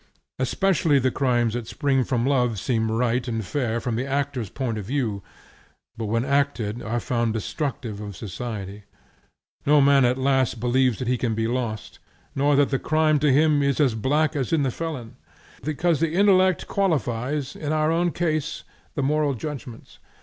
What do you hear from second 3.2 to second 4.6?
and fair from the actor's